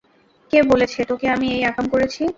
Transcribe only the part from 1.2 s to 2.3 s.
আমি এই আকাম করেছি?